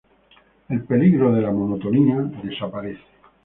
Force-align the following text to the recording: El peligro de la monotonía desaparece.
El 0.69 0.83
peligro 0.85 1.31
de 1.31 1.43
la 1.43 1.51
monotonía 1.51 2.15
desaparece. 2.43 3.03